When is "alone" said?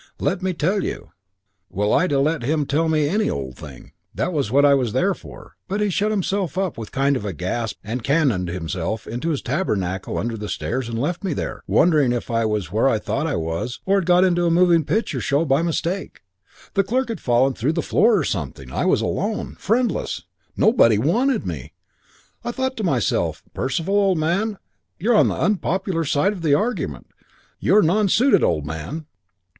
19.01-19.55